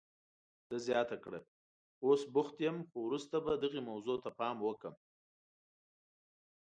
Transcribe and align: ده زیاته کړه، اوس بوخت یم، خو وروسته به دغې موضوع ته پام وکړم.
ده 0.69 0.77
زیاته 0.87 1.17
کړه، 1.23 1.39
اوس 2.05 2.21
بوخت 2.33 2.55
یم، 2.65 2.77
خو 2.89 2.97
وروسته 3.07 3.35
به 3.45 3.51
دغې 3.63 3.81
موضوع 3.89 4.17
ته 4.23 4.29
پام 4.39 4.57
وکړم. 4.63 4.95